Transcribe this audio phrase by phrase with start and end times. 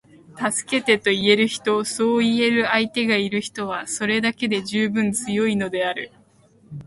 [0.51, 6.11] 「助けて」と言える人，そう言える相手がいる人は，それだけで十分強いのである．